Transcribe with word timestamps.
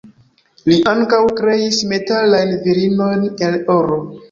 Li 0.71 0.77
ankaŭ 0.91 1.19
kreis 1.41 1.83
metalajn 1.93 2.57
virinojn 2.65 3.31
el 3.51 3.63
oro. 3.79 4.05